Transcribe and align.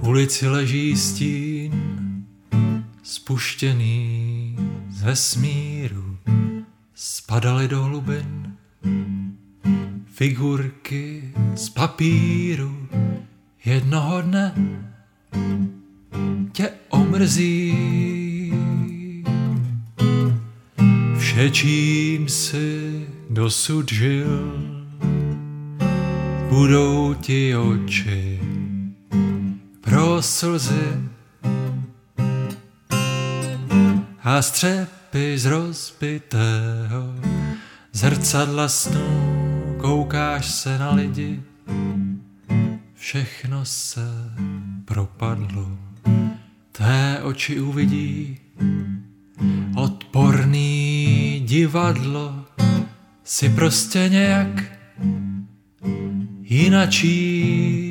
ulici 0.00 0.48
leží 0.48 0.96
stín, 0.96 1.72
spuštěný 3.02 4.56
z 4.90 5.02
vesmíru, 5.02 6.16
spadaly 6.94 7.68
do 7.68 7.82
hlubin. 7.82 8.56
Figurky 10.06 11.32
z 11.54 11.68
papíru 11.68 12.88
jednoho 13.64 14.22
dne 14.22 14.54
tě 16.52 16.70
omrzí. 16.88 18.52
Vše, 21.18 21.50
čím 21.50 22.28
si 22.28 23.06
dosud 23.30 23.92
žil, 23.92 24.52
budou 26.48 27.14
ti 27.14 27.56
oči 27.56 28.47
slzy 30.22 31.08
a 34.22 34.42
střepy 34.42 35.38
z 35.38 35.46
rozbitého 35.46 37.14
zrcadla 37.92 38.68
snů. 38.68 39.76
Koukáš 39.80 40.46
se 40.46 40.78
na 40.78 40.94
lidi, 40.94 41.42
všechno 42.94 43.64
se 43.64 44.08
propadlo, 44.84 45.78
tvé 46.72 47.22
oči 47.22 47.60
uvidí 47.60 48.38
odporný 49.76 51.42
divadlo, 51.46 52.44
si 53.24 53.48
prostě 53.48 54.08
nějak 54.08 54.78
jinačí 56.42 57.87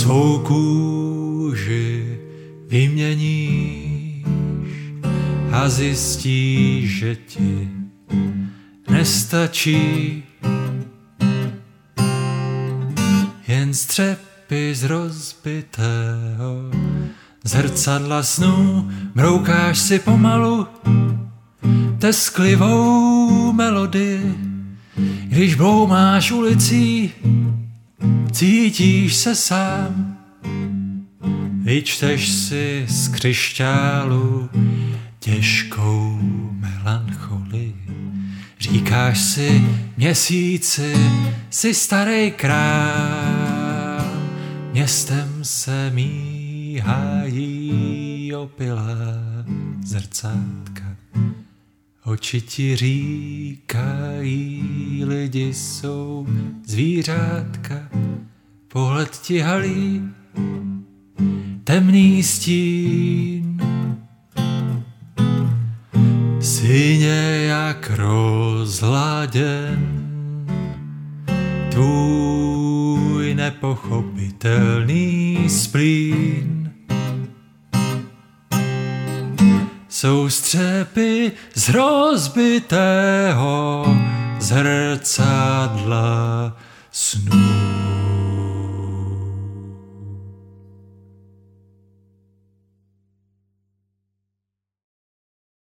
svou 0.00 0.38
kůži 0.38 2.18
vyměníš 2.68 4.24
a 5.52 5.68
zjistíš, 5.68 6.98
že 6.98 7.16
ti 7.16 7.68
nestačí. 8.90 10.22
Jen 13.48 13.74
střepy 13.74 14.74
z 14.74 14.84
rozbitého 14.84 16.70
zrcadla 17.44 18.22
snů, 18.22 18.90
mroukáš 19.14 19.78
si 19.78 19.98
pomalu 19.98 20.66
tesklivou 21.98 23.52
melodii, 23.52 24.34
když 25.24 25.54
bloumáš 25.54 26.32
ulicí, 26.32 27.12
cítíš 28.30 29.14
se 29.16 29.34
sám, 29.34 30.16
vyčteš 31.62 32.28
si 32.28 32.84
z 32.88 33.08
křišťálu 33.08 34.48
těžkou 35.18 36.18
melancholii. 36.52 37.74
Říkáš 38.60 39.20
si 39.20 39.62
měsíci, 39.96 40.94
si 41.50 41.74
starý 41.74 42.30
král, 42.30 44.04
městem 44.72 45.38
se 45.42 45.90
míhají 45.90 47.50
opilá 48.34 48.94
zrcátka. 49.84 50.96
Oči 52.04 52.40
ti 52.40 52.76
říkají, 52.76 54.62
lidi 55.04 55.54
jsou 55.54 56.26
zvířátka, 56.66 57.88
pohled 58.72 59.10
ti 59.10 59.40
halí, 59.40 60.02
temný 61.64 62.22
stín. 62.22 63.60
Jsi 66.40 66.98
nějak 66.98 67.90
rozladěn, 67.96 69.78
tvůj 71.70 73.34
nepochopitelný 73.34 75.38
splín. 75.48 76.72
Jsou 79.88 80.30
střepy 80.30 81.32
z 81.54 81.68
rozbitého 81.68 83.86
zrcadla 84.38 85.96
snů. 86.90 87.99